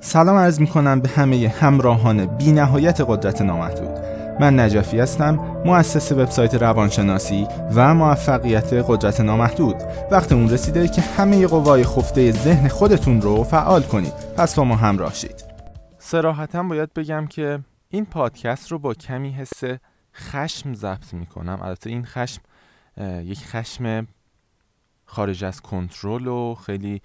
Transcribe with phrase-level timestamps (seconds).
[0.00, 3.98] سلام عرض می کنم به همه همراهان بی نهایت قدرت نامحدود.
[4.40, 9.76] من نجفی هستم مؤسس وبسایت روانشناسی و موفقیت قدرت نامحدود.
[10.10, 14.12] وقت اون رسیده که همه قوای خفته ذهن خودتون رو فعال کنید.
[14.36, 15.44] پس با ما همراه شید.
[15.98, 17.58] سراحتا باید بگم که
[17.88, 19.62] این پادکست رو با کمی حس
[20.14, 22.40] خشم ضبط می کنم البته این خشم
[23.22, 24.06] یک خشم
[25.04, 27.02] خارج از کنترل و خیلی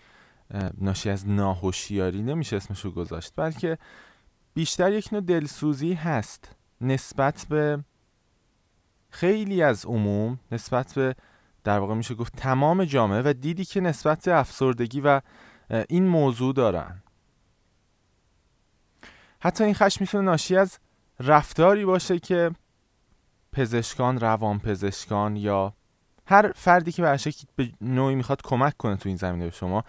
[0.78, 3.78] ناشی از ناهوشیاری نمیشه اسمشو گذاشت بلکه
[4.54, 7.84] بیشتر یک نوع دلسوزی هست نسبت به
[9.10, 11.16] خیلی از عموم نسبت به
[11.64, 15.22] در واقع میشه گفت تمام جامعه و دیدی که نسبت به افسردگی و
[15.90, 17.04] این موضوع دارن.
[19.40, 20.80] حتی این خشم می‌تونه ناشی از
[21.20, 22.52] رفتاری باشه که
[23.52, 25.74] پزشکان روان پزشکان یا
[26.26, 27.18] هر فردی که به
[27.56, 29.84] به نوعی می‌خواد کمک کنه تو این زمینه به شما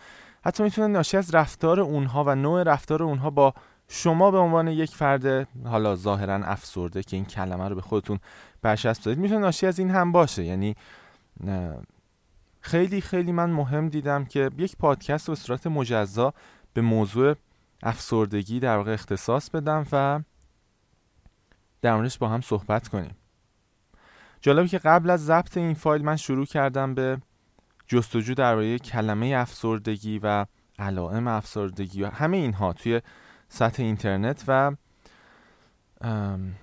[0.44, 3.54] حتی می‌تونه ناشی از رفتار اونها و نوع رفتار اونها با
[3.88, 8.18] شما به عنوان یک فرد حالا ظاهرا افسرده که این کلمه رو به خودتون
[8.62, 10.44] برشست دادید می‌تونه ناشی از این هم باشه.
[10.44, 10.76] یعنی
[12.60, 16.34] خیلی خیلی من مهم دیدم که یک پادکست به صورت مجزا
[16.74, 17.34] به موضوع
[17.82, 20.20] افسردگی در واقع اختصاص بدم و
[21.82, 23.16] در موردش با هم صحبت کنیم.
[24.40, 27.18] جالبه که قبل از ضبط این فایل من شروع کردم به
[27.86, 30.46] جستجو درباره کلمه افسردگی و
[30.78, 33.00] علائم افسردگی و همه اینها توی
[33.48, 34.76] سطح اینترنت و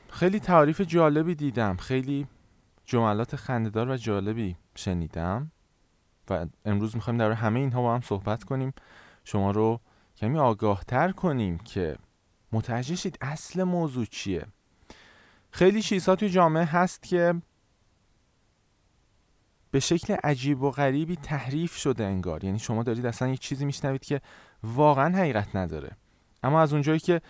[0.10, 1.78] خیلی تعریف جالبی دیدم.
[1.78, 2.28] خیلی
[2.86, 5.52] جملات خندهدار و جالبی شنیدم
[6.30, 8.74] و امروز می‌خوایم در همه اینها با هم صحبت کنیم.
[9.24, 9.80] شما رو
[10.18, 11.98] کمی آگاه تر کنیم که
[12.52, 14.46] متوجه شید اصل موضوع چیه.
[15.52, 17.42] خیلی چیزها توی جامعه هست که
[19.72, 22.44] به شکل عجیب و غریبی تحریف شده انگار.
[22.44, 24.22] یعنی شما دارید اصلا یک چیزی میشنوید که
[24.64, 25.92] واقعا حقیقت نداره.
[26.44, 27.22] اما از اونجایی که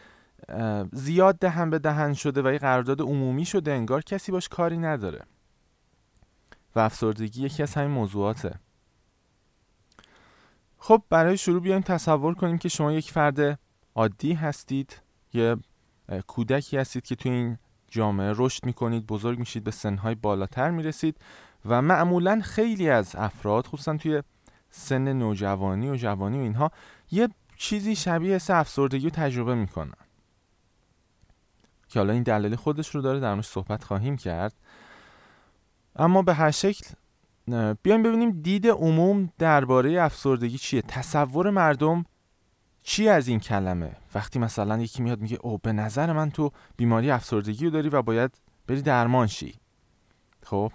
[0.91, 5.21] زیاد دهن به دهن شده و یه قرارداد عمومی شده انگار کسی باش کاری نداره.
[6.75, 8.59] و افسردگی یکی از همین موضوعاته.
[10.77, 13.59] خب برای شروع بیایم تصور کنیم که شما یک فرد
[13.95, 15.01] عادی هستید.
[15.33, 15.55] یه
[16.27, 17.57] کودکی هستید که توی این
[17.87, 21.17] جامعه رشد می‌کنید بزرگ میشید به سنهای بالاتر می‌رسید.
[21.65, 24.23] و معمولا خیلی از افراد خصوصا توی
[24.69, 26.71] سن نوجوانی و جوانی و اینها
[27.11, 29.93] یه چیزی شبیه حس افسردگی رو تجربه می‌کنن.
[31.87, 34.53] که حالا این دلیل خودش رو داره در صحبت خواهیم کرد.
[35.95, 36.85] اما به هر شکل
[37.83, 40.81] بیایم ببینیم دید عموم درباره افسردگی چیه.
[40.81, 42.05] تصور مردم
[42.83, 47.11] چی از این کلمه؟ وقتی مثلا یکی میاد میگه او به نظر من تو بیماری
[47.11, 48.31] افسردگی رو داری و باید
[48.67, 49.55] بری درمان شی.
[50.43, 50.71] خب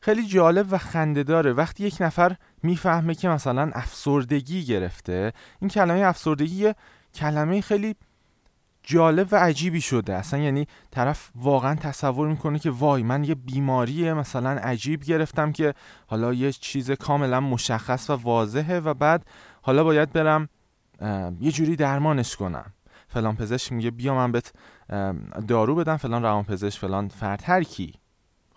[0.00, 1.52] خیلی جالب و خنده داره.
[1.52, 6.72] وقتی یک نفر می‌فهمه که مثلا افسردگی گرفته این کلمه افسردگی
[7.14, 7.94] کلمه خیلی
[8.82, 10.14] جالب و عجیبی شده.
[10.14, 15.74] اصلا یعنی طرف واقعا تصور می‌کنه که وای من یه بیماری مثلا عجیب گرفتم که
[16.06, 19.26] حالا یه چیز کاملا مشخص و واضحه و بعد
[19.62, 20.48] حالا باید برم
[21.40, 22.72] یه جوری درمانش کنم.
[23.08, 24.52] فلان پزشک میگه بیا من بهت
[25.48, 27.94] دارو بدم فلان روان پزشک فلان فرد هر کی.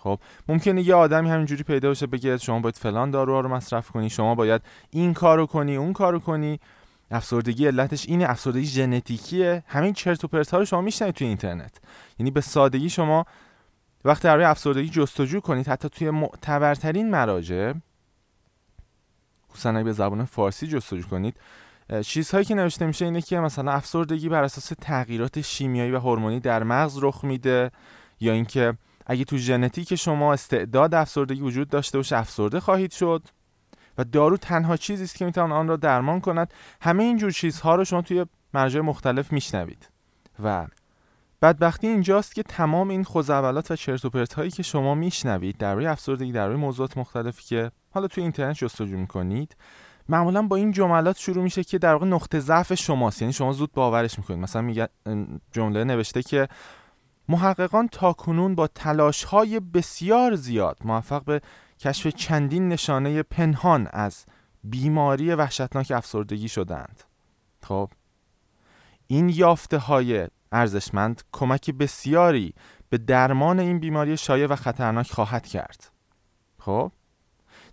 [0.04, 4.10] خب ممکنه یه آدمی همینجوری پیدا بشه بگه شما باید فلان داروها رو مصرف کنی
[4.10, 6.60] شما باید این کارو کنی اون کارو کنی.
[7.12, 9.64] افسردگی علتش اینه افسردگی ژنتیکیه.
[9.68, 11.78] همین چرت و پرت ها رو شما میشنید توی اینترنت.
[12.20, 13.26] یعنی به سادگی شما
[14.06, 17.74] وقتی برای افسردگی جستجو کنید حتی توی معتبرترین مراجع
[19.52, 21.38] خصوصا به زبان فارسی جستجو کنید
[22.02, 26.64] چیزهایی که نوشته میشه اینه که مثلا افسردگی بر اساس تغییرات شیمیایی و هورمونی در
[26.64, 27.72] مغز رخ میده
[28.20, 28.74] یا اینکه
[29.12, 33.24] اگه تو ژنتیک شما استعداد افسردگی وجود داشته باشه افسرده خواهید شد
[33.98, 36.54] و دارو تنها چیزی است که می‌تواند آن را درمان کند.
[36.82, 39.90] همه این جور چیزها رو شما توی مرجع مختلف میشنوید.
[40.44, 40.68] و
[41.42, 45.76] بدبختی اینجاست که تمام این خوزعبلات و چرت و پرت هایی که شما میشنوید در
[45.76, 49.56] روی افسردگی در روی موضوعات مختلفی که حالا توی اینترنت جستجو می‌کنید
[50.10, 53.22] معمولا با این جملات شروع میشه که در واقع نقطه ضعف شماست.
[53.22, 54.40] یعنی شما زود باورش می‌کنید.
[54.40, 54.90] مثلا میگه
[55.52, 56.48] جمله نوشته که
[57.30, 61.42] محققان تاکنون با تلاش های بسیار زیاد موفق به
[61.80, 64.26] کشف چندین نشانه پنهان از
[64.64, 67.04] بیماری وحشتناک افسردگی شدند.
[67.64, 67.90] خب
[69.08, 72.54] این یافته های ارزشمند کمک بسیاری
[72.90, 75.92] به درمان این بیماری شایع و خطرناک خواهد کرد.
[76.60, 76.92] خب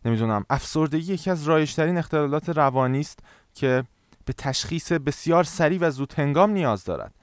[0.04, 3.18] نمی‌دونم افسردگی یکی از رایشترین اختلالات روانی است
[3.54, 3.84] که
[4.24, 7.14] به تشخیص بسیار سریع و زود هنگام نیاز دارد.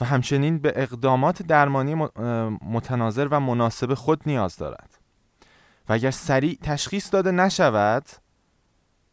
[0.00, 1.94] و همچنین به اقدامات درمانی
[2.62, 4.98] متناظر و مناسب خود نیاز دارد.
[5.88, 8.06] و اگر سریع تشخیص داده نشود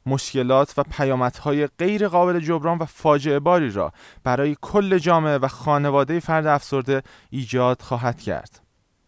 [0.06, 3.94] مشکلات و پیامدهای غیر قابل جبران و فاجعه باری را
[4.24, 8.62] برای کل جامعه و خانواده فرد افسرده ایجاد خواهد کرد.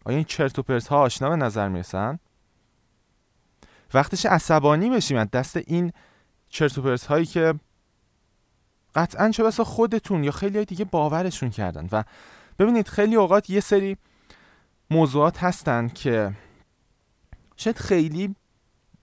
[0.04, 2.18] آیا این چرت و پرت ها آشنا به نظر می‌رسن؟
[3.94, 5.16] وقتش عصبانی بشیم.
[5.16, 5.92] از دست این
[6.48, 7.54] چرت و پرت هایی که
[8.94, 11.88] قطعا چه بسا خودتون یا خیلی های دیگه باورشون کردن.
[11.92, 12.04] و
[12.58, 13.96] ببینید خیلی اوقات یه سری
[14.90, 16.32] موضوعات هستن که
[17.56, 18.34] شاید خیلی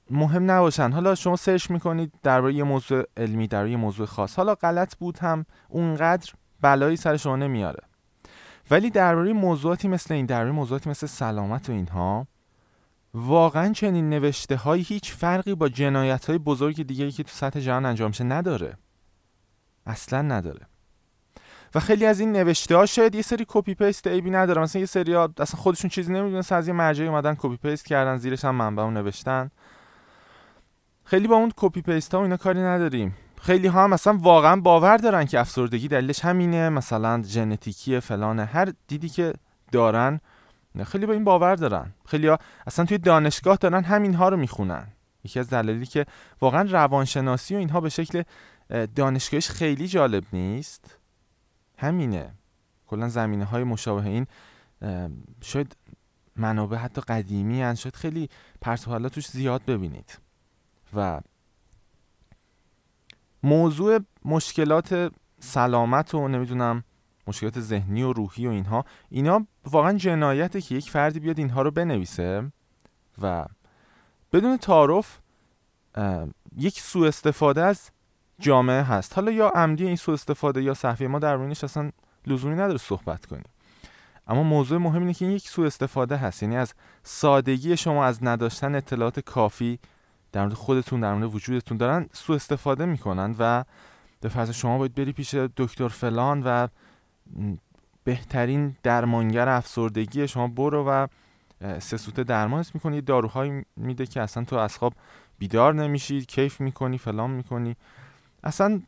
[0.09, 0.91] مهم نباشن.
[0.91, 4.35] حالا شما search می‌کنید درباره یه موضوع علمی در یه موضوع خاص.
[4.35, 6.31] حالا غلط بود هم اونقدر
[6.61, 7.83] بلایی سر شما نمیاره.
[8.71, 12.27] ولی درباره موضوعاتی مثل این درباره موضوعاتی مثل سلامت و اینها
[13.13, 17.85] واقعا چنین نوشته های هیچ فرقی با جنایت های بزرگ دیگه که تو سطح جهان
[17.85, 18.77] انجام شه نداره.
[19.87, 20.67] اصلا نداره.
[21.75, 24.61] و خیلی از این نوشته ها شاید یه سری copy paste عیبی نداره.
[24.61, 26.43] مثلا یه سری ها اصلا خودشون چیزی نمی‌دونن.
[26.49, 29.51] از یه مرجعی اومدن copy paste کردن زیرش هم منبع نوشتن.
[31.03, 33.15] خیلی با اون copy paste ها و اینا کاری نداریم.
[33.41, 36.69] خیلی ها هم مثلا واقعا باور دارن که افسردگی دلیلش همینه.
[36.69, 38.45] مثلا ژنتیکی فلانه.
[38.45, 39.33] هر دیدی که
[39.71, 40.19] دارن
[40.85, 41.93] خیلی با این باور دارن.
[42.05, 42.37] خیلی ها
[42.67, 44.87] اصلا توی دانشگاه دارن همین ها رو می‌خونن.
[45.23, 46.05] یکی از دلایلی که
[46.41, 48.23] واقعا روانشناسی و اینها به شکل
[48.69, 50.97] دانشگاهش خیلی جالب نیست.
[51.77, 52.33] همینه.
[52.87, 54.27] کلا زمینه های مشابه این
[55.41, 55.75] شاید
[56.35, 58.29] منابع حتی قدیمی هن شاید خیلی
[58.61, 60.19] پرت توش زیاد ببینید.
[60.95, 61.21] و
[63.43, 66.83] موضوع مشکلات سلامت و نمی‌دونم
[67.27, 71.71] مشکلات ذهنی و روحی و اینها اینا واقعا جنایته که یک فردی بیاد اینها رو
[71.71, 72.51] بنویسه
[73.21, 73.45] و
[74.33, 75.19] بدون تعارف
[76.57, 77.89] یک سوء استفاده از
[78.39, 79.13] جامعه هست.
[79.13, 81.91] حالا یا عمدی این سوء استفاده یا صحفی ما در موردش اصلا
[82.27, 83.43] لزومی نداره صحبت کنیم.
[84.27, 86.43] اما موضوع مهم اینه که این یک سوء استفاده هست.
[86.43, 86.73] یعنی از
[87.03, 89.79] سادگی شما از نداشتن اطلاعات کافی
[90.31, 93.63] در مورد خودتون در مورد وجودتون دارن سوء استفاده می‌کنن و
[94.21, 96.67] به فرض شما باید بری پیش دکتر فلان و
[98.03, 101.07] بهترین درمانگر افسردگی شما برو و
[101.79, 103.01] سه سوته درمان می‌کنی.
[103.01, 104.93] داروهایی میده که اصلا تو از خواب
[105.39, 107.75] بیدار نمیشید کیف می‌کنی فلان می‌کنی.
[108.47, 108.81] اصلا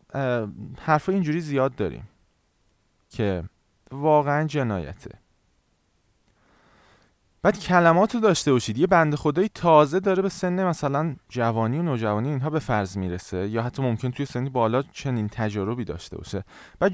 [0.80, 2.10] حرف اینجوری زیاد داریم
[3.10, 3.44] که
[3.92, 5.12] واقعا جنایته.
[7.42, 8.78] بعد کلمات رو داشته باشید.
[8.78, 13.48] یه بند خدایی تازه داره به سن مثلا جوانی و نوجوانی اینها به فرض می‌رسه
[13.48, 16.44] یا حتی ممکن توی سنی بالا چنین تجاربی داشته باشه.
[16.80, 16.92] بعد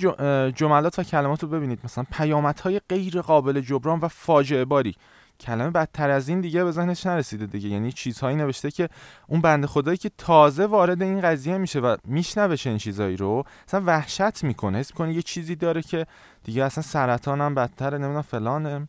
[0.52, 1.80] جملات و کلمات رو ببینید.
[1.84, 4.96] مثلا پیامدهای غیر قابل جبران و فاجعه باری.
[5.40, 7.70] کلمه بدتر از این دیگه به ذهنش نرسیده دیگه.
[7.70, 8.90] یعنی چیزهایی نوشته که
[9.28, 13.84] اون بنده خدایی که تازه وارد این قضیه میشه و میشنوه این چیزایی رو اصلا
[13.86, 14.78] وحشت می‌کنه.
[14.78, 16.06] حس می‌کنه یه چیزی داره که
[16.44, 18.88] دیگه اصلا سرطان هم بدتره نمی‌دونم فلانه.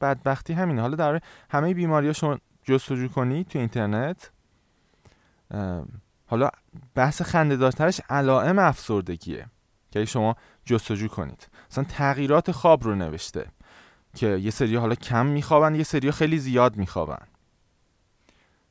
[0.00, 0.80] بدبختی همینه.
[0.80, 1.20] حالا در
[1.50, 4.30] همه بیماری شما جستجو کنی تو اینترنت.
[6.26, 6.50] حالا
[6.94, 9.46] بحث خندهدارترش علائم افسردگیه
[9.90, 11.48] که شما جستجو کنید.
[11.70, 13.46] مثلا تغییرات خواب رو نوشته.
[14.18, 17.26] که یه سری حالا کم میخوابن یه سری خیلی زیاد میخوابن.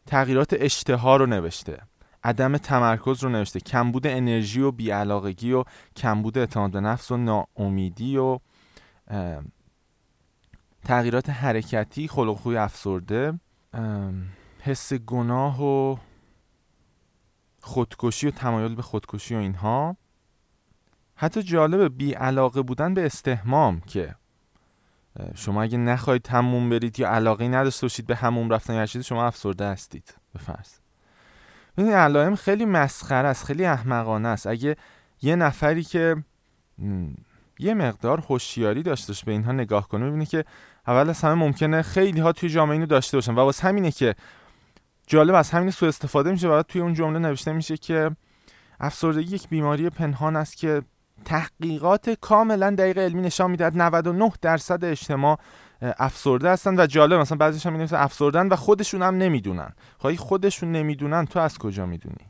[0.06, 1.82] تغییرات اشتها رو نوشته.
[2.24, 3.60] عدم تمرکز رو نوشته.
[3.60, 5.64] کمبود انرژی و بیعلاقگی و
[5.96, 8.40] کمبود اعتماد به نفس و ناامیدی و
[10.86, 13.40] تغییرات حرکتی خلق خوی افسرده
[14.60, 15.98] حس گناه و
[17.62, 19.98] خودکشی و تمایل به خودکشی و اینها.
[21.16, 24.16] حتی جالب بی علاقه بودن به استهمام که
[25.36, 29.26] شما اگه نخواهید همون برید یا علاقه نداشته باشید به همون رفتن یا چیزی شما
[29.26, 30.16] افسرده هستید.
[30.34, 30.70] به فرض.
[31.78, 34.48] این علائم خیلی مسخره است خیلی احمقانه است.
[34.48, 34.76] اگه
[35.22, 36.16] یه نفری که
[37.60, 40.46] یه مقدار هوشیاری داشته به اینها نگاه کنه ببینه که
[40.88, 43.36] اول از همه ممکنه خیلی ها توی جامعه اینو داشته باشن.
[43.36, 44.16] و واسه همینه که
[45.08, 48.12] جالب از همین سوء استفاده میشه و توی اون جمله نوشته میشه که
[48.80, 50.82] افسردگی یک بیماری پنهان است که
[51.26, 55.40] تحقیقات کاملا دقیق علمی نشان می‌دهد 99 درصد اجتماع
[55.82, 59.74] افسرده هستن و جالب مثلا بعضیش هم می افسردن و خودشون هم نمی‌دونن.
[59.98, 62.26] خواهی خودشون نمی‌دونن تو از کجا می‌دونی؟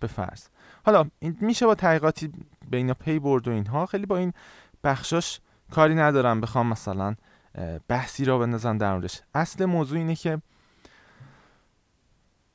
[0.00, 0.46] به فرض.
[0.86, 2.32] حالا این میشه با تحقیقاتی
[2.70, 3.86] بین پی برد و اینها.
[3.86, 4.32] خیلی با این
[4.84, 6.40] بخشاش کاری ندارم.
[6.40, 7.14] بخوام مثلا
[7.88, 9.20] بحثی را بندازم در موردش.
[9.34, 10.42] اصل موضوع اینه که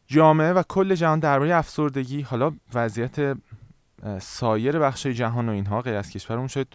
[0.07, 3.37] جامعه و کل جهان درباره افسردگی حالا وضعیت
[4.21, 6.67] سایر بخش جهان و اینها غیر از کشورمون شاید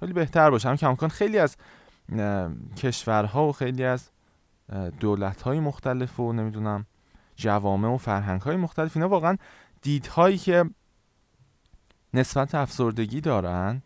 [0.00, 0.68] خیلی بهتر باشه.
[0.68, 1.56] هم که خیلی از
[2.76, 4.08] کشورها و خیلی از
[5.00, 6.86] دولت های مختلف و نمی‌دونم
[7.36, 9.36] جوامع و فرهنگ های مختلف اینا واقعا
[9.82, 10.64] دیدهایی که
[12.14, 13.82] نسبت افسردگی دارن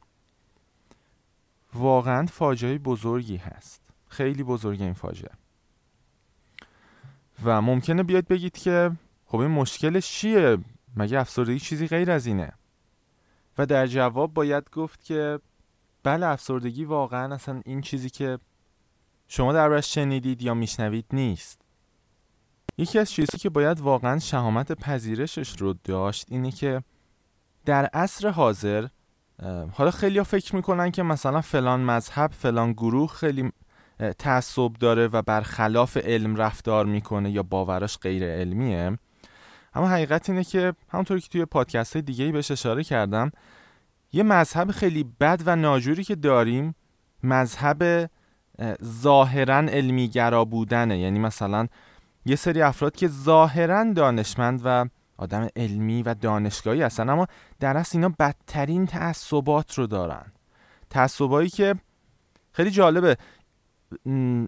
[1.74, 3.82] واقعا فاجعه بزرگی هست.
[4.08, 5.30] خیلی بزرگ این فاجعه.
[7.44, 8.90] و ممکنه بیاد بگید که
[9.26, 10.58] خب این مشکلش چیه؟
[10.96, 12.52] مگه افسردگی چیزی غیر از اینه؟
[13.58, 15.40] و در جواب باید گفت که
[16.02, 18.38] بله افسردگی واقعا اصلا این چیزی که
[19.28, 21.60] شما دربارش شنیدید یا میشنوید نیست.
[22.78, 26.82] یکی از چیزی که باید واقعا شهامت پذیرشش رو داشت اینه که
[27.64, 28.86] در عصر حاضر
[29.72, 33.52] حالا خیلی فکر می‌کنن که مثلا فلان مذهب فلان گروه خیلی
[34.18, 38.98] تعصب داره و برخلاف علم رفتار می‌کنه یا باوراش غیر علمیه.
[39.76, 43.32] اما حقیقت اینه که همونطوری که توی پادکست های دیگه بهش اشاره کردم
[44.12, 46.74] یه مذهب خیلی بد و ناجوری که داریم
[47.22, 48.10] مذهب
[48.84, 50.98] ظاهرا علمی گرا بودنه.
[50.98, 51.66] یعنی مثلا
[52.26, 57.26] یه سری افراد که ظاهرا دانشمند و آدم علمی و دانشگاهی هستن اما
[57.60, 60.32] در اصل اینا بدترین تعصبات رو دارن.
[60.90, 61.74] تعصبایی که
[62.52, 63.16] خیلی جالبه.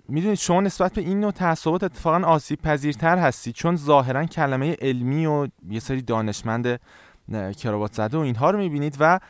[0.09, 5.27] می‌دونید شما نسبت به این نوع تعصبات اتفاقا آسیب پذیرتر هستید چون ظاهرا کلمه علمی
[5.27, 6.81] و یه سری دانشمند
[7.59, 9.21] کراوات زده و اینها رو می‌بینید و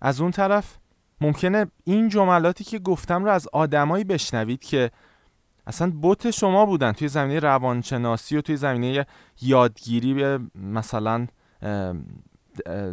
[0.00, 0.78] از اون طرف
[1.20, 4.90] ممکنه این جملاتی که گفتم رو از آدمایی بشنوید که
[5.66, 9.06] اصلا بوت شما بودن توی زمینه روانشناسی و توی زمینه
[9.42, 11.26] یادگیری مثلا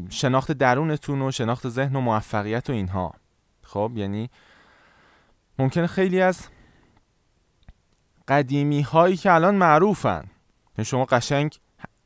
[0.10, 3.14] شناخت درونتون و شناخت ذهن و موفقیت و اینها.
[3.64, 4.30] خب یعنی
[5.60, 6.48] ممکنه خیلی از
[8.28, 10.24] قدیمی هایی که الان معروفن.
[10.78, 11.60] یعنی شما قشنگ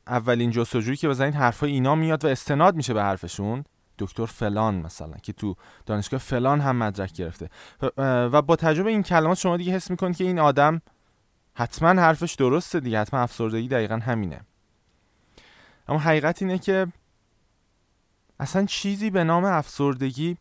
[0.07, 3.63] اولین جستجویی که بزنید حرفای اینا میاد و استناد میشه به حرفشون
[3.99, 5.55] دکتر فلان مثلا که تو
[5.85, 7.49] دانشگاه فلان هم مدرک گرفته.
[7.97, 10.81] و با تجربه این کلمات شما دیگه حس می‌کنید که این آدم
[11.53, 14.41] حتما حرفش درسته دیگه حتما افسردگی دقیقا همینه.
[15.87, 16.87] اما حقیقت اینه که
[18.39, 20.37] اصلا چیزی به نام افسردگی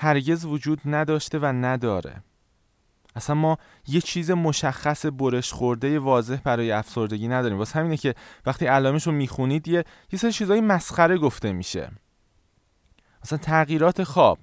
[0.00, 2.22] هرگز وجود نداشته و نداره.
[3.16, 7.58] اصلا ما یه چیز مشخص برش خورده واضح برای افسردگی نداریم.
[7.58, 8.14] واسه همینه که
[8.46, 11.90] وقتی علامش رو می‌خونید یه یه سری چیزای مسخره گفته میشه.
[13.24, 14.38] مثلا تغییرات خواب.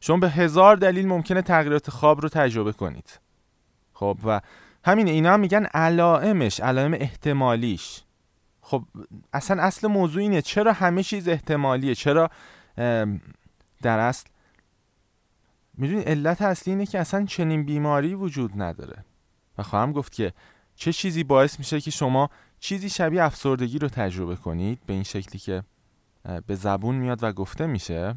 [0.00, 3.20] شما به هزار دلیل ممکنه تغییرات خواب رو تجربه کنید.
[3.92, 4.40] خب و
[4.84, 8.02] همین اینا هم میگن علائمش علائم احتمالیش.
[8.60, 8.84] خب
[9.32, 12.30] اصلا اصل موضوع اینه چرا همه چیز احتمالیه؟ چرا
[13.82, 14.28] در اصل
[15.80, 19.04] می‌دونید علت اصلی اینه که اصلا چنین بیماری وجود نداره.
[19.58, 20.32] و خواهم گفت که
[20.74, 25.38] چه چیزی باعث میشه که شما چیزی شبیه افسردگی رو تجربه کنید به این شکلی
[25.38, 25.62] که
[26.46, 28.14] به زبون میاد و گفته میشه.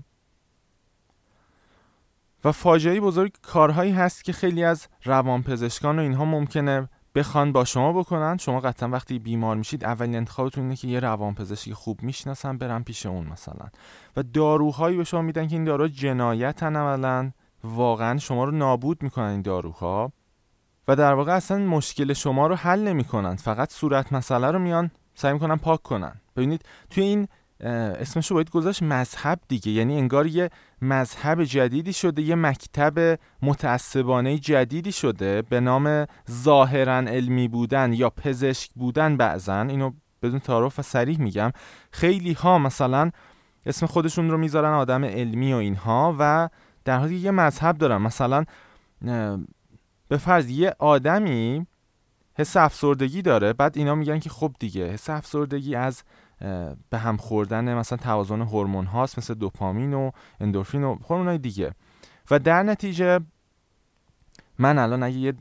[2.43, 7.93] و فاجعه بزرگ کارهایی هست که خیلی از روانپزشکان و اینها ممکنه بخوان با شما
[7.93, 8.37] بکنن.
[8.37, 13.05] شما قطعا وقتی بیمار میشید اولین انتخابتون اینه که یه روانپزشکی خوب می‌شناسن برن پیش
[13.05, 13.67] اون مثلا.
[14.17, 17.31] و داروهایی به شما میدن که این دارو جنایتن اولا
[17.63, 20.11] واقعا شما رو نابود می‌کنن این داروها
[20.87, 23.35] و در واقع اصلا مشکل شما رو حل نمی‌کنن.
[23.35, 26.21] فقط صورت مسئله رو میان سعی می‌کنن پاک کنن.
[26.35, 27.27] ببینید توی این
[27.99, 29.71] اسمش رو باید گذاشت مذهب دیگه.
[29.71, 30.49] یعنی انگار یه
[30.81, 38.71] مذهب جدیدی شده یه مکتب متعصبانه جدیدی شده به نام ظاهرا علمی بودن یا پزشک
[38.75, 39.61] بودن بعضا.
[39.61, 39.91] اینو
[40.21, 41.51] بدون تعارف و سریح میگم.
[41.91, 43.11] خیلی ها مثلا
[43.65, 46.49] اسم خودشون رو می‌ذارن آدم علمی و اینها و
[46.85, 48.45] در حالی یه مذهب دارن مثلا
[50.07, 51.67] به فرض یه آدمی
[52.35, 56.03] حس افسردگی داره بعد اینا میگن که خب دیگه حس افسردگی از
[56.89, 61.71] به هم خوردن مثلا توازن هورمون هاست مثل دوپامین و اندورفین و هورمون های دیگه.
[62.31, 63.19] و در نتیجه
[64.59, 65.33] من الان اگه یه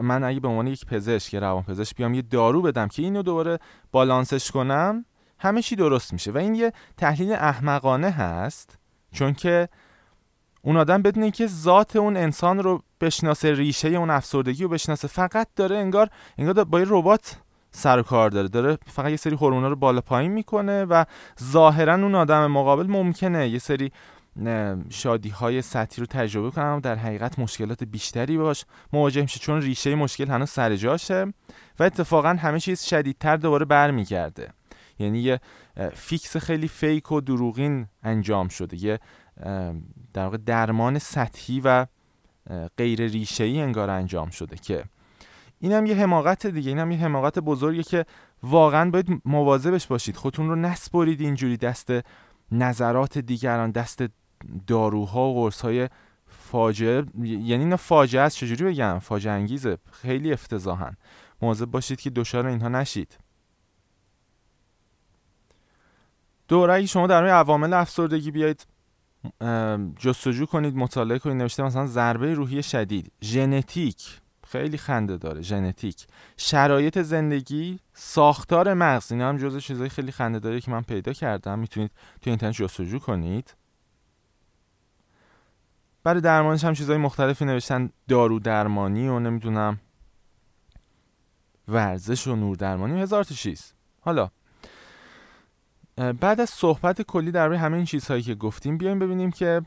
[0.00, 3.58] من اگه به عنوان یک پزشک روان پزشک بیام یه دارو بدم که اینو دوباره
[3.92, 5.04] بالانسش کنم
[5.38, 6.30] همه چی درست میشه.
[6.30, 8.78] و این یه تحلیل احمقانه هست
[9.12, 9.68] چون که
[10.62, 15.48] اون آدم بدونه که ذات اون انسان رو بشناسه ریشه اون افسردگی رو بشناسه فقط
[15.56, 17.36] داره انگار انگار با یه ربات
[17.70, 18.48] سر و کار داره.
[18.48, 21.04] داره فقط یه سری هورمونا رو بالا پایین می‌کنه و
[21.42, 23.92] ظاهرا اون آدم مقابل ممکنه یه سری
[24.90, 28.64] شادی های سطحی رو تجربه کنه اما در حقیقت مشکلات بیشتری باش.
[28.92, 31.32] مواجه میشه چون ریشه مشکل هنوز سر جاشه
[31.78, 34.48] و اتفاقا همه چیز شدیدتر دوباره برمیگرده.
[34.98, 35.40] یعنی یه
[35.94, 38.84] فیکس خیلی فیک و دروغین انجام شده.
[38.84, 38.98] یه
[40.12, 41.86] در واقع درمان سطحی و
[42.76, 44.84] غیر ریشه ای انگار انجام شده که
[45.60, 48.06] اینم یه حماقت دیگه اینم یه حماقت بزرگی که
[48.42, 50.16] واقعا باید مواظبش باشید.
[50.16, 51.92] خودتون رو نسپرید اینجوری دست
[52.52, 54.04] نظرات دیگران دست
[54.66, 55.88] داروها و قرص های
[56.26, 57.04] فاجعه.
[57.22, 59.78] یعنی اینا فاجعه است چجوری بگم؟ فاجعه انگیزه.
[59.92, 60.96] خیلی افتضاحن.
[61.42, 63.18] مواظب باشید که دچار اینها نشید.
[66.48, 68.66] دوره شما در عوامل افسردگی بیایید
[69.98, 76.06] جستجو کنید مطالعه کنید نوشته مثلا ضربه روحی شدید ژنتیک خیلی خنده داره ژنتیک.
[76.36, 81.58] شرایط زندگی ساختار مغز اینا هم جزء چیزای خیلی خنده داره که من پیدا کردم.
[81.58, 83.54] می‌تونید تو اینترنت جستجو کنید.
[86.04, 87.90] برای درمانش هم چیزهای مختلفی نوشتن.
[88.08, 89.80] دارو درمانی و نمی‌دونم
[91.68, 93.72] ورزش و نور درمانی هزار تا چیز.
[94.00, 94.30] حالا
[96.00, 99.62] بعد از صحبت کلی در همه این چیزهایی که گفتیم بیایم ببینیم که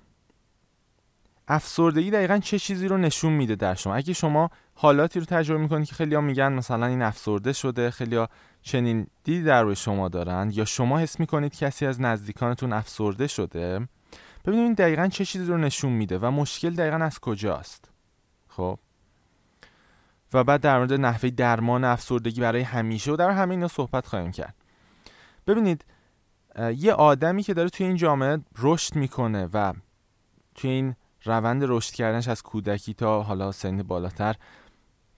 [1.47, 3.95] افسردگی دقیقا چه چیزی رو نشون میده در شما.
[3.95, 8.25] اگه شما حالاتی رو تجربه می‌کنید که خیلی میگن مثلا این افسرده شده خیلی
[8.61, 13.87] چنین دیدی در روی شما دارن یا شما حس می‌کنید کسی از نزدیکانتون افسرده شده
[14.45, 17.91] ببینید این دقیقا چه چیزی رو نشون میده و مشکل دقیقا از کجاست.
[18.47, 18.79] خب؟
[20.33, 24.55] و بعد در مورد نحوه درمان افسردگی برای همیشه و در همه صحبت خواهیم کرد.
[25.47, 25.85] ببینید
[26.77, 29.73] یه آدمی که داره توی این جامعه رشد می‌کنه و
[30.55, 34.35] توی این روند رشد کردنش از کودکی تا حالا سن بالاتر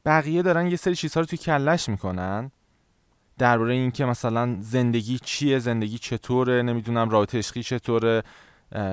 [0.06, 2.52] بقیه دارن یه سری چیزها رو توی کلش می‌کنن.
[3.38, 8.24] درباره اینکه مثلا زندگی چیه زندگی چطوره نمی‌دونم رابطه عشقی چطوره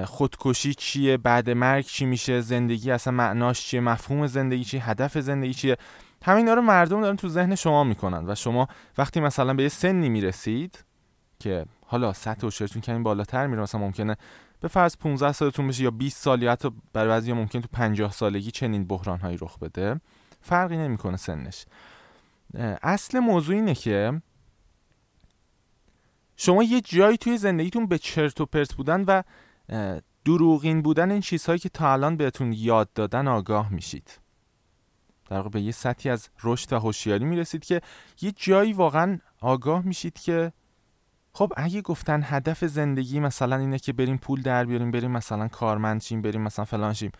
[0.05, 5.55] خودکشی چیه بعد مرگ چی میشه زندگی اصلا معناش چیه مفهوم زندگی چیه هدف زندگی
[5.55, 5.77] چیه.
[6.25, 8.69] همین رو مردم دارن تو ذهن شما می‌کنن و شما
[8.99, 10.85] وقتی مثلا به یه سنی می‌رسید
[11.43, 14.17] که حالا سطح هوشیاریتون کمی بالاتر میره مثلا ممکنه
[14.61, 18.13] به فرض 15 سالتون بشه یا 20 سال یا حتی برای بعضی ممکن تو 50
[18.13, 20.01] سالگی چنین بحران هایی رخ بده.
[20.41, 21.67] فرقی نمی‌کنه سنش.
[22.83, 24.23] اصل موضوع اینه که
[26.37, 29.23] شما یه جایی توی زندگیتون به چرت و پرت بودن و
[30.25, 34.19] دروغین بودن این چیزهایی که تا الان بهتون یاد دادن آگاه میشید.
[35.31, 37.81] در واقع به یه سطحی از رشد و هوشیاری می‌رسید که
[38.21, 40.53] یه جایی واقعا آگاه میشید که
[41.35, 46.03] خب اگه گفتن هدف زندگی مثلا اینه که بریم پول در بیاریم بریم مثلا کارمند
[46.03, 47.13] شیم بریم مثلا فلان شیم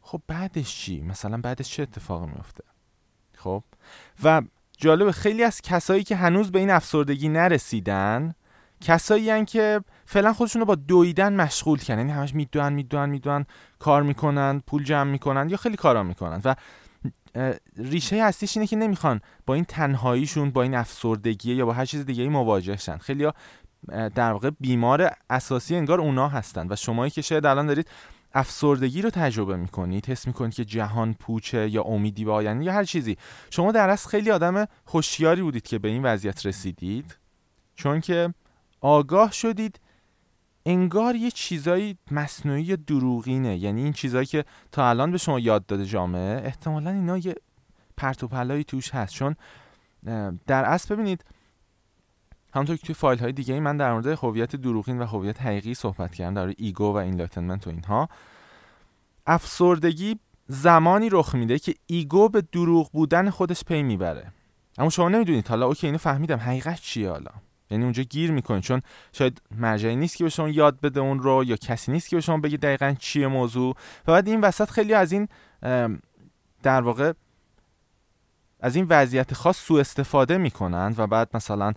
[0.00, 2.64] خب بعدش چی؟ مثلا بعدش چه اتفاقی میفته
[3.36, 3.62] خب
[4.24, 4.42] و
[4.76, 8.34] جالب خیلی از کسایی که هنوز به این افسردگی نرسیدن
[8.80, 13.46] کسایی هن که فعلا خودشون رو با دویدن مشغول کردن یعنی همش می‌دونن می‌دونن می‌دونن
[13.78, 16.54] کار می‌کنن پول جمع می‌کنن یا خیلی کارا می‌کنن و
[17.76, 22.06] ریشه اصلیش اینه که نمی‌خوان با این تنهاییشون با این افسردگی یا با هر چیز
[22.06, 22.98] دیگه مواجه شن.
[22.98, 23.28] خیلی
[23.88, 27.88] در واقع بیمار اساسی انگار اونا هستن و شمایی که شاید الان دارید
[28.34, 33.16] افسردگی رو تجربه می‌کنید حس می‌کنید که جهان پوچه یا امیدی به یا هر چیزی.
[33.50, 37.16] شما در اصل خیلی آدم هوشیاری بودید که به این وضعیت رسیدید.
[37.74, 38.34] چون که
[38.80, 39.80] آگاه شدید
[40.66, 43.56] انگار یه چیزایی مصنوعی دروغینه.
[43.56, 47.34] یعنی این چیزایی که تا الان به شما یاد داده جامعه احتمالا اینا یه
[47.96, 49.14] پرت و پلایی توش هست.
[49.14, 49.36] چون
[50.46, 51.24] در اصل ببینید
[52.54, 56.14] همونطور که توی فایل های دیگه من در مورد هویت دروغین و هویت حقیقی صحبت
[56.14, 58.08] کردم در ego و enlightenment و اینها.
[59.26, 64.32] افسردگی زمانی رخ میده که ego به دروغ بودن خودش پی می‌بره.
[64.78, 65.48] اما شما نمی‌دونید.
[65.48, 66.38] حالا OK اینو فهمیدم.
[66.38, 67.30] حقیقت چیه حالا؟
[67.74, 68.82] یعنی اونجا گیر می‌کنید چون
[69.12, 72.22] شاید مرجعی نیست که به شما یاد بده اون رو یا کسی نیست که به
[72.22, 73.76] شما بگه دقیقا چیه موضوع.
[74.06, 75.28] و بعد این وسط خیلی از این
[76.62, 77.12] در واقع
[78.60, 81.72] از این وضعیت خاص سوء استفاده می‌کنن و بعد مثلا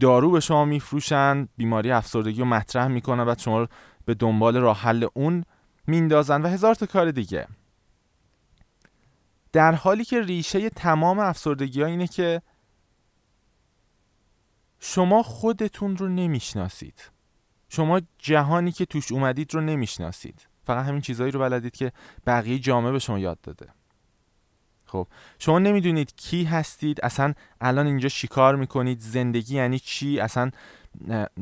[0.00, 3.66] دارو به شما میفروشن بیماری افسردگی رو مطرح می‌کنن بعد شما رو
[4.04, 5.44] به دنبال راه حل اون
[5.86, 7.46] میندازن و هزار تا کار دیگه.
[9.52, 12.42] در حالی که ریشه تمام افسردگی ها اینه که
[14.80, 17.10] شما خودتون رو نمی‌شناسید.
[17.68, 20.48] شما جهانی که توش اومدید رو نمی‌شناسید.
[20.64, 21.92] فقط همین چیزهایی رو بلدید که
[22.26, 23.68] بقیه جامعه به شما یاد داده.
[24.84, 25.06] خب
[25.38, 27.00] شما نمی‌دونید کی هستید.
[27.04, 30.50] اصلا الان اینجا چیکار می‌کنید؟ زندگی یعنی چی؟ اصلا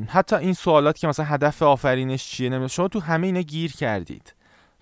[0.08, 4.34] حتی این سوالات که مثلا هدف آفرینش چیه؟ نمی‌دونید شما تو همه اینا گیر کردید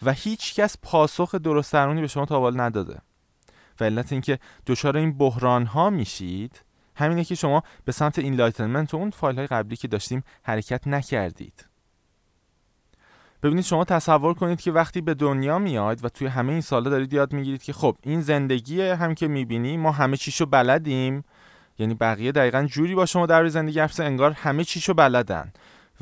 [0.02, 3.00] و هیچ کس پاسخ درست درونی به شما تا نداده.
[3.80, 6.60] و علت اینکه دچار این بحران ها میشید
[6.94, 11.66] همینه که شما به سمت enlightenment و اون فایل های قبلی که داشتیم حرکت نکردید.
[13.42, 17.12] ببینید شما تصور کنید که وقتی به دنیا میاد و توی همه این سالا دارید
[17.12, 21.24] یاد می‌گیرید که خب این زندگی هم که می‌بینی ما همه چیشو بلدیم.
[21.78, 25.52] یعنی بقیه دقیقا جوری با شما در زندگی حرف انگار همه چیشو بلدن.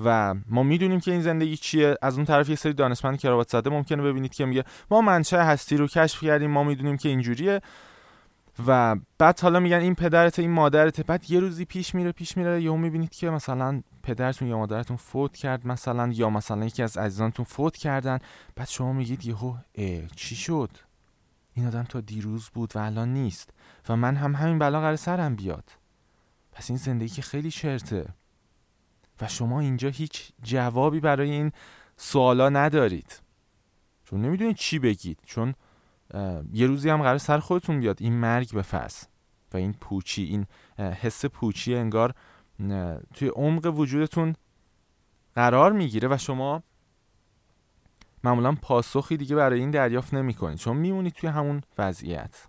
[0.05, 1.97] و ما می‌دونیم که این زندگی چیه.
[2.03, 5.77] از اون طرف یه سری دانشمند کراوات زده ممکنه ببینید که میگه ما منشأ هستی
[5.77, 7.61] رو کشف کردیم ما می‌دونیم که اینجوریه.
[8.67, 11.01] و بعد حالا میگن این پدرت این مادرت.
[11.01, 15.37] بعد یه روزی پیش میره پیش میره یهو می‌بینید که مثلا پدرتون یا مادرتون فوت
[15.37, 18.19] کرد مثلا یا مثلا یکی از عزیزانتون فوت کردن.
[18.57, 19.57] بعد شما میگید یهو
[20.17, 20.71] چی شد؟
[21.55, 23.51] این آدم تا دیروز بود و الان نیست
[23.89, 25.71] و من هم همین بلا قرار سرم بیاد.
[26.53, 28.07] پس این زندگی که خیلی چرته
[29.21, 31.53] و شما اینجا هیچ جوابی برای این
[31.97, 33.21] سوالا ندارید.
[34.05, 35.19] چون نمی‌دونید چی بگید.
[35.27, 35.55] چون
[36.53, 38.03] یه روزی هم قرار سر خودتون بیاد.
[38.03, 39.05] این مرگ به فرض
[39.55, 40.47] و این پوچی این
[40.79, 42.15] حس پوچی انگار
[43.15, 44.35] توی عمق وجودتون
[45.35, 46.63] قرار می‌گیره و شما
[48.25, 52.47] معمولا پاسخی دیگه برای این دریافت نمی کنید چون میمونید توی همون وضعیت.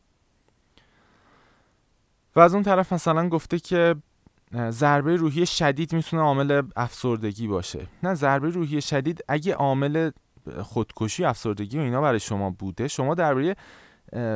[2.36, 3.96] و از اون طرف مثلا گفته که
[4.70, 7.88] ضربه روحی شدید می‌تونه عامل افسردگی باشه.
[8.04, 10.12] نه ضربه روحی شدید اگه عامل
[10.64, 12.88] خودکشی افسردگی و اینا برای شما بوده.
[12.88, 13.56] شما درباره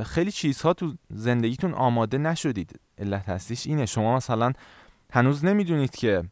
[0.04, 2.80] خیلی چیزها تو زندگیتون آماده نشدید.
[2.98, 3.86] علت هستیش اینه.
[3.86, 4.54] شما مثلا
[5.12, 6.24] هنوز نمی‌دونید که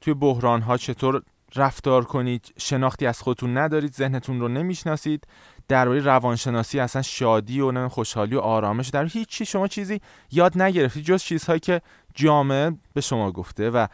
[0.00, 1.22] توی بحران ها چطور
[1.54, 5.26] رفتار کنید شناختی از خودتون ندارید ذهنتون رو نمی‌شناسید.
[5.68, 9.44] درباره روانشناسی اصلا شادی و خوشحالی و آرامش در هیچی.
[9.44, 10.00] شما چیزی
[10.32, 11.80] یاد نگرفتید جز چیزهایی که
[12.14, 13.70] جامعه به شما گفته.
[13.70, 13.86] و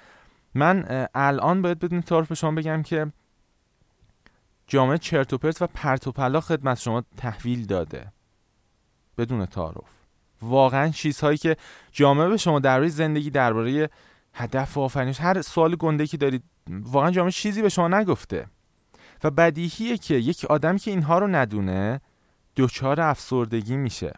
[0.55, 3.12] من الان باید بدون تعارف به شما بگم که
[4.72, 8.12] جامعه چرت و پرت و پرت و پلا خدمت شما تحویل داده.
[9.18, 9.90] بدون تعارف.
[10.42, 11.56] واقعا چیزهایی که
[11.90, 13.90] جامعه به شما درباره زندگی درباره
[14.35, 18.46] هدف و آفرینش هر سوال گنده که دارید واقعا جامعه چیزی به شما نگفته.
[19.24, 22.00] و بدیهیه که یک آدمی که اینها رو ندونه
[22.56, 24.12] دچار افسردگی میشه.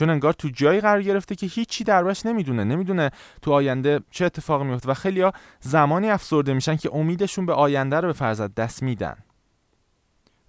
[0.00, 3.10] چون انگار تو جایی قرار گرفته که هیچی دربارش نمی‌دونه نمی‌دونه
[3.42, 8.06] تو آینده چه اتفاقی میفته و خیلیا زمانی افسرده میشن که امیدشون به آینده رو
[8.08, 9.16] به فرزد دست میدن.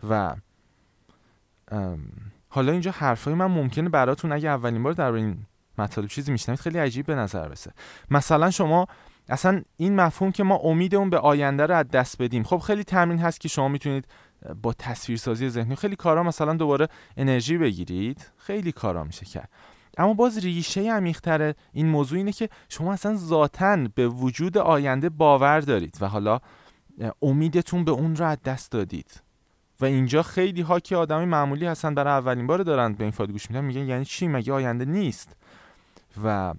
[0.09, 0.35] و
[2.49, 5.37] حالا اینجا حرفای من ممکنه براتون اگه اولین بار در این
[5.77, 7.71] مطالب چیزی میشنوید خیلی عجیب به نظر برسه
[8.11, 8.87] مثلا شما
[9.29, 13.19] اصلا این مفهوم که ما امیدمون به آینده رو از دست بدیم خب خیلی تمرین
[13.19, 14.07] هست که شما می‌تونید
[14.61, 15.75] با تصویرسازی ذهنی.
[15.75, 18.31] خیلی کارا مثلا دوباره انرژی بگیرید.
[18.37, 19.49] خیلی کارا میشه کرد.
[19.97, 25.59] اما باز ریشه عمیق‌تر این موضوع اینه که شما اصلا ذاتا به وجود آینده باور
[25.59, 26.39] دارید و حالا
[27.21, 29.21] امیدتون به اون رو از دست دادید.
[29.79, 33.33] و اینجا خیلی ها که آدمی معمولی هستن برای اولین بار دارن به این فایده
[33.33, 35.35] گوش میدن میگن یعنی چی؟ مگه آینده نیست؟
[36.23, 36.53] و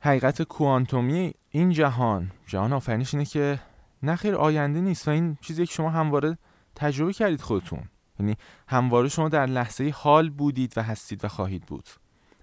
[0.00, 3.58] حقیقت کوانتومی این جهان جهان آفرینش اینه که
[4.02, 6.38] نخیر آینده نیست و این چیزی که شما همواره
[6.76, 7.82] تجربه کردید خودتون.
[8.20, 8.36] یعنی
[8.68, 11.88] همواره شما در لحظه حال بودید و هستید و خواهید بود.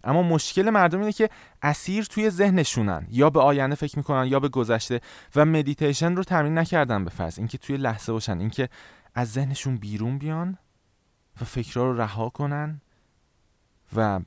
[0.03, 1.29] اما مشکل مردم اینه که
[1.61, 3.07] اسیر توی ذهنشونن.
[3.09, 5.01] یا به آینده فکر می‌کنن یا به گذشته
[5.35, 7.39] و مدیتیشن رو تمرین نکردن به فرض.
[7.39, 8.39] اینکه توی لحظه باشن.
[8.39, 8.69] اینکه
[9.15, 10.57] از ذهنشون بیرون بیان
[11.41, 12.81] و فکرها رو رها کنن
[13.95, 14.19] و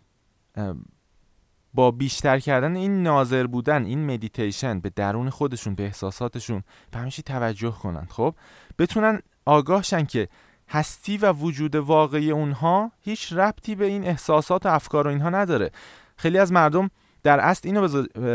[1.75, 7.23] با بیشتر کردن این ناظر بودن این مدیتیشن به درون خودشون به احساساتشون به همیشه
[7.23, 8.35] توجه کنند خب؟
[8.79, 10.29] بتونن آگاه شن که
[10.69, 15.71] هستی و وجود واقعی اونها هیچ ربطی به این احساسات و افکار و اینها نداره.
[16.17, 16.91] خیلی از مردم
[17.23, 17.89] در اصل اینو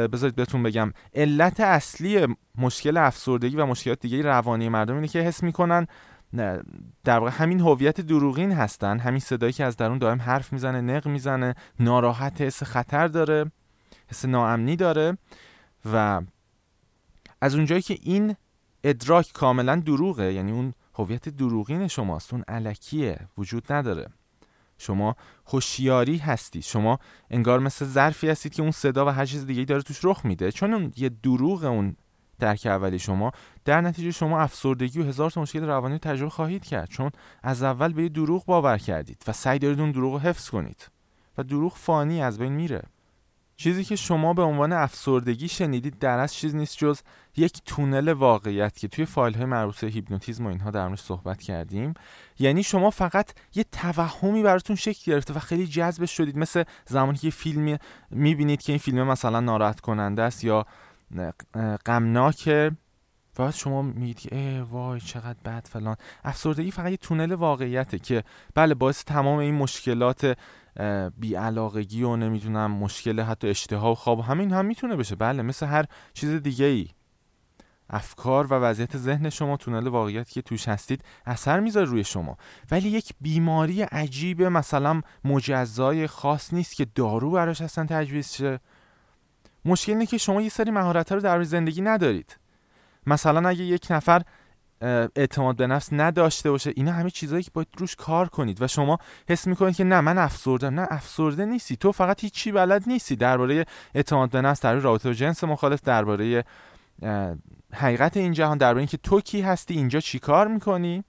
[0.08, 0.93] بذارید بهتون بگم.
[1.15, 5.88] علت اصلی مشکل افسردگی و مشکلات دیگه روانی مردم اینه که حس می‌کنن
[7.04, 9.00] در واقع همین هویت دروغین هستن.
[9.00, 13.52] همین صدایی که از درون دائم حرف می‌زنه نق می‌زنه ناراحت حس خطر داره
[14.08, 15.17] حس ناامنی داره
[15.93, 16.21] و
[17.41, 18.36] از اونجایی که این
[18.84, 24.08] ادراک کاملا دروغه یعنی اون هویت دروغین شماست اون علکیه وجود نداره.
[24.78, 25.15] شما
[25.47, 27.00] هوشیاری هستید شما
[27.32, 30.52] انگار مثل ظرفی هستید که اون صدا و هر چیز دیگه داره توش رخ میده.
[30.52, 31.95] چون اون یه دروغ اون
[32.39, 33.32] درک اولی شما.
[33.65, 37.12] در نتیجه شما افسردگی و هزار تا مشکل روانی تجربه خواهید کرد چون
[37.43, 40.88] از اول به دروغ باور کردید و سعی دارید اون دروغ رو حفظ کنید
[41.38, 42.82] و دروغ فانی از بین میره.
[43.60, 47.02] چیزی که شما به عنوان افسردگی شنیدید در از چیز نیست جز
[47.36, 51.93] یک تونل واقعیت که توی فایل های مربوط به هیپنوتیزم و اینها در صحبت کردیم.
[52.39, 57.30] یعنی شما فقط یه توهمی براتون شکل گرفته و خیلی جذبش شدید مثل زمانی که
[57.30, 57.78] فیلم
[58.12, 60.65] می‌بینید که این فیلم مثلا ناراحت کننده است یا
[61.86, 62.72] غمناکه
[63.39, 65.96] و شما میگید که ای وای چقدر بد فلان.
[66.24, 68.24] افسردگی فقط یه تونل واقعیته که
[68.56, 70.38] بله باعث تمام این مشکلات
[71.17, 75.15] بیعلاقگی و نمی‌دونم مشکل حتی اشتها و خواب همین هم می‌تونه بشه.
[75.15, 76.88] بله مثل هر چیز دیگه ای
[77.89, 82.38] افکار و وضعیت ذهن شما تونل واقعیت که توش هستید اثر می‌ذاره روی شما.
[82.72, 88.60] ولی یک بیماری عجیب مثلا مجزای خاص نیست که دارو براش اصلا تجویز شه.
[89.65, 92.38] مشکل اینه که شما یه سری مهارت رو در زندگی ندارید.
[93.08, 94.22] مثلا اگه یک نفر
[95.15, 98.98] اعتماد به نفس نداشته باشه اینا همه چیزهایی که باید روش کار کنید و شما
[99.30, 101.76] حس می‌کنید که نه من افسردم نه افسرده نیستی.
[101.76, 103.15] تو فقط هیچی بلد نیستی.
[103.15, 103.65] درباره
[103.96, 106.43] اعتماد به نفس درباره رابطه و جنس مخالف درباره
[107.74, 111.04] حقیقت این جهان درباره اینکه تو کی هستی اینجا چی کار می‌کنی؟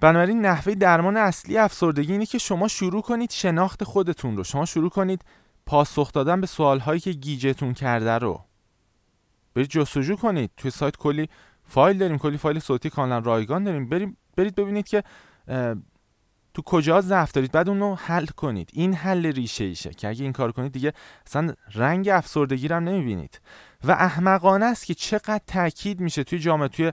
[0.00, 4.44] بنابراین نحوه درمان اصلی افسردگی اینه که شما شروع کنید شناخت خودتون رو.
[4.44, 5.24] شما شروع کنید
[5.66, 8.44] پاسخ دادن به سوال هایی که گیجتون کرده رو.
[9.54, 10.50] برید جستجو کنید.
[10.56, 11.28] توی سایت کلی
[11.64, 12.18] فایل داریم.
[12.18, 13.88] کلی فایل صوتی کاملا رایگان داریم.
[13.88, 15.02] بریم برید ببینید که
[16.54, 17.52] تو کجا ضعف دارید.
[17.52, 18.70] بعد اون رو حل کنید.
[18.72, 20.92] این حل ریشه ایشه که اگه این کار کنید دیگه
[21.26, 23.40] اصلا رنگ افسردگی رو هم نمی‌بینید.
[23.84, 26.92] و احمقانه است که چقدر تاکید میشه توی جامعه توی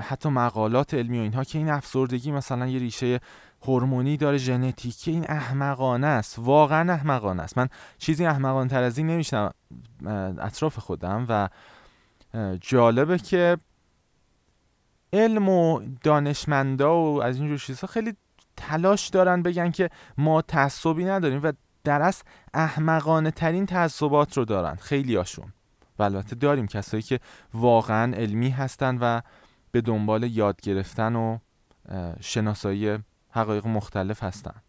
[0.00, 3.20] حتی مقالات علمی و اینها که این افسردگی مثلا یه ریشه
[3.62, 6.38] هورمونی داره ژنتیکی این احمقانه است.
[6.38, 7.58] واقعا احمقانه است.
[7.58, 7.68] من
[7.98, 9.50] چیزی احمقانه تر از این نمیشنم
[10.38, 11.48] اطراف خودم و
[12.60, 13.58] جالبه که
[15.12, 18.14] علم و دانشمندا و از اینجور چیزها خیلی
[18.56, 21.52] تلاش دارن بگن که ما تعصبی نداریم و
[21.84, 25.52] در اصل احمقانه ترین تعصبات رو دارن خیلی هاشون
[25.98, 27.20] و البته داریم کسایی که
[27.54, 29.20] واقعا علمی هستن و
[29.70, 31.38] به دنبال یاد گرفتن و
[32.20, 32.98] شناسایی
[33.30, 34.62] حقایق مختلف هستن.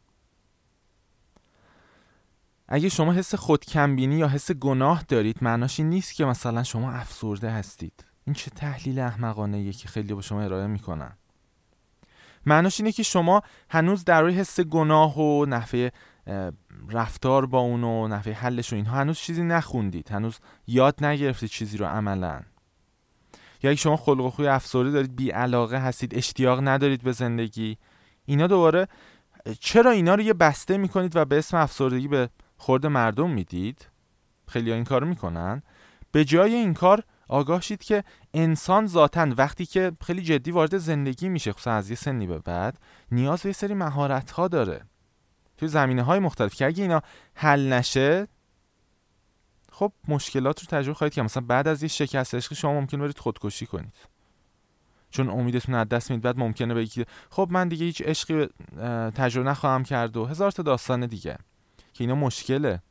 [2.68, 7.52] اگه شما حس خودکمبینی یا حس گناه دارید معناش این نیست که مثلا شما افسرده
[7.52, 8.06] هستید.
[8.26, 11.18] این چه تحلیل احمقانه که خیلی با شما ارائه می‌کنن.
[12.46, 15.90] معناش اینه که شما هنوز در روی حس گناه و نحوه
[16.90, 20.12] رفتار با اون و نحوه حلش و اینها هنوز چیزی نخوندید.
[20.12, 22.42] هنوز یاد نگرفتید چیزی رو عملا.
[23.64, 27.78] یا اگه شما خلق و خوی افسرده دارید بی علاقه هستید اشتیاق ندارید به زندگی.
[28.26, 28.88] اینا دوباره
[29.60, 33.88] چرا اینا رو یه بسته می‌کنید و به اسم افسردگی به خورد مردم می‌دید؟
[34.48, 35.64] خیلی این کار می‌کنن.
[36.12, 41.30] به جای این کار آگاه شید که انسان ذاتا وقتی که خیلی جدی وارد زندگی
[41.30, 42.78] میشه خصوصا از یه سنی به بعد
[43.12, 44.82] نیاز به یه سری مهارت ها داره.
[45.58, 47.02] توی زمینه های مختلف که اگه اینا
[47.34, 48.28] حل نشه
[49.78, 53.18] خب مشکلات رو تجربه خواهید که مثلا بعد از یه شکست عشقی شما ممکن برید
[53.20, 53.94] خودکشی کنید.
[55.10, 58.48] چون امیدتون از دست می‌دید بعد ممکنه بگید خب من دیگه هیچ عشقی
[59.16, 61.38] تجربه نخواهم کرد و هزار تا داستان دیگه.
[61.94, 62.82] که اینا مشکله.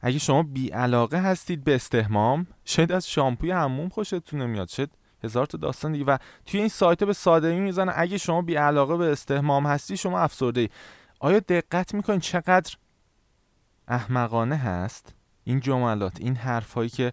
[0.00, 4.68] اگه شما بی علاقه هستید به استهمام شاید از شامپوی هموم خوشتون نمیاد.
[4.68, 4.90] شاید
[5.24, 6.04] هزار تا داستان دیگه.
[6.04, 7.92] و توی این سایت به سادگی می‌زنه.
[7.96, 10.68] اگه شما بی علاقه به استهمام هستی شما افسرده ای
[11.20, 12.76] آیا دقت می‌کنید چقدر
[13.88, 15.14] احمقانه هست.
[15.44, 17.12] این جملات این حرفهایی که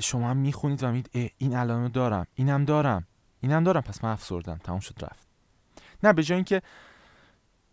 [0.00, 3.06] شما هم می‌خونید و میگید این علامه دارم اینم دارم
[3.40, 3.82] اینم دارم.
[3.82, 4.60] پس من افسردم.
[4.64, 5.26] تمام شد رفت.
[6.02, 6.62] نه به جای اینکه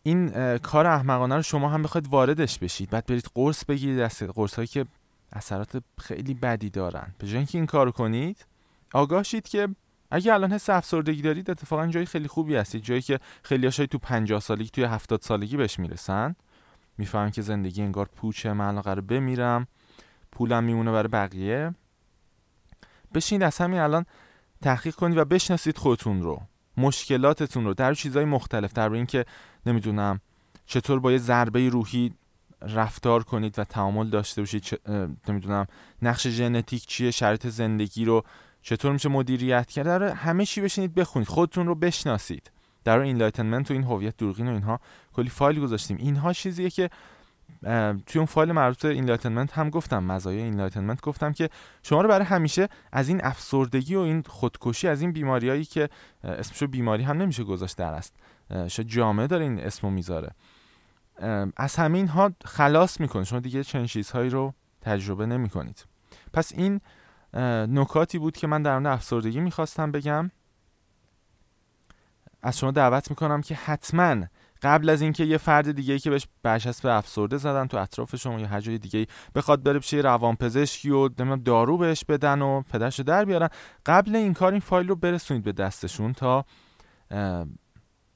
[0.04, 4.56] این کار احمقانه رو شما هم بخواید واردش بشید بعد برید قرص بگیرید از قرص
[4.56, 4.86] هایی که
[5.34, 7.14] اثرات خیلی بدی دارن.
[7.18, 8.46] به جای اینکه این کارو کنید
[8.94, 9.68] آگاه شید که
[10.12, 12.84] اگه الان حس افسردگی دارید اتفاقا جایی خیلی خوبی هستید.
[12.84, 16.36] جایی که خیلی تو 50 سالگی توی 70 سالگی بهش می‌رسن.
[16.98, 19.68] می‌فهمن که زندگی انگار پوچه من الان قرار بمیرم.
[20.32, 21.76] پولم میمونه برای بقیه.
[23.14, 24.06] بشینید از همین الان
[24.62, 26.42] تحقیق کنید و بشناسید خودتون رو
[26.78, 29.26] مشکلاتتون رو در چیزهای مختلف در اینکه
[29.66, 30.22] نمی‌دونم
[30.66, 32.14] چطور با یه ضربه روحی
[32.62, 34.80] رفتار کنید و تعامل داشته باشید
[35.28, 35.66] نمی‌دونم
[36.02, 38.24] نقش ژنتیک چیه شرط زندگی رو
[38.62, 40.02] چطور میشه مدیریت کرد.
[40.02, 42.52] همه چی بشینید بخونید خودتون رو بشناسید.
[42.88, 44.80] در enlightenment و این هویت دروغین و اینها
[45.14, 45.98] کلی فایل گذاشتیم.
[45.98, 46.90] اینها چیزیه که
[48.06, 51.50] توی اون فایل مربوط به enlightenment هم گفتم مزایای enlightenment گفتم که
[51.84, 55.90] شما رو برای همیشه از این افسردگی و این خودکشی از این بیماریایی که
[56.24, 58.16] اسمشو بیماری هم نمیشه گذاشت در است
[58.68, 60.32] شاید جامعه داره این اسمو می‌ذاره.
[61.58, 65.86] از همین ها خلاص می‌کنه شما دیگه چنین چیزهایی رو تجربه نمی کنید
[66.34, 66.82] پس این
[67.68, 70.32] نکاتی بود که من در مورد افسردگی می‌خواستم بگم.
[72.42, 74.26] از شما دعوت می‌کنم که حتما
[74.62, 78.48] قبل از اینکه یه فرد دیگه که بهش برچسب افسرده زدن تو اطراف شما یا
[78.48, 83.26] هر جای دیگه بخواد بره پیش روانپزشکی و نمی‌دونم دارو بهش بدن و پدرشو در
[83.26, 83.50] بیارن
[83.86, 86.46] قبل این کار این فایل رو برسونید به دستشون تا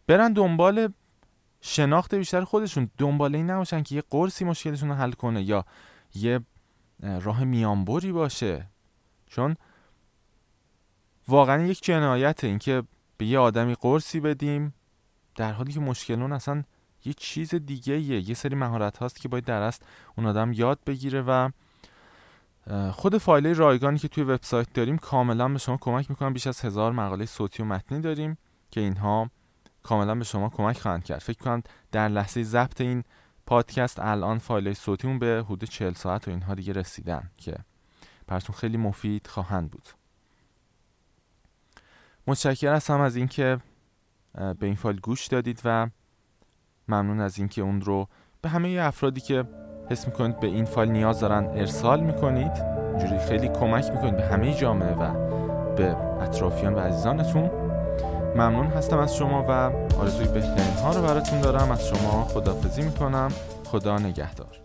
[0.07, 0.93] برن دنبال
[1.61, 2.89] شناخت بیشتر خودشون.
[2.97, 5.65] دنبال این نباشن که یه قرصی مشکلشون رو حل کنه یا
[6.15, 6.39] یه
[6.99, 8.67] راه میانبری باشه.
[9.27, 9.55] چون
[11.27, 12.83] واقعا یک جنایت اینکه
[13.21, 14.73] به یه آدمی قرصی بدیم.
[15.35, 16.63] در حالی که مشکل اون اصلا
[17.05, 19.85] یه چیز دیگه یه یه سری مهارت هاست که باید در است
[20.17, 21.49] اون آدم یاد بگیره و
[22.91, 26.91] خود فایل رایگانی که توی وبسایت داریم کاملا به شما کمک می‌کنم بیش از هزار
[26.91, 28.37] مقاله صوتی و متنی داریم
[28.71, 29.29] که اینها
[29.83, 31.19] کاملا به شما کمک خواهند کرد.
[31.19, 33.03] فکر کنم در لحظه ضبط این
[33.45, 37.55] پادکست الان فایل صوتیمون به حدود 40 ساعت و اینها دیگه رسیدن که
[38.27, 40.00] براتون خیلی مفید خواهند بود.
[42.27, 43.57] متشکر هستم از اینکه
[44.33, 45.89] به این فایل گوش دادید و
[46.87, 48.07] ممنون از اینکه اون رو
[48.41, 49.43] به همه افرادی که
[49.89, 52.51] حس می‌کنید به این فایل نیاز دارن ارسال می‌کنید.
[52.51, 55.13] اینجوری خیلی کمک می‌کنید به همه جامعه و
[55.75, 57.49] به اطرافیان و عزیزانتون.
[58.35, 59.51] ممنون هستم از شما و
[59.99, 61.71] آرزوی بهترین ها رو براتون دارم.
[61.71, 63.31] از شما خدافزی می‌کنم.
[63.65, 64.60] خدا نگهدار.